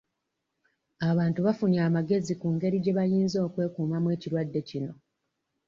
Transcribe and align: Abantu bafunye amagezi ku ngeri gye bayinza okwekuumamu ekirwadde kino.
Abantu 1.09 1.39
bafunye 1.45 1.79
amagezi 1.87 2.33
ku 2.39 2.47
ngeri 2.53 2.77
gye 2.83 2.93
bayinza 2.97 3.37
okwekuumamu 3.47 4.07
ekirwadde 4.15 4.59
kino. 4.69 4.91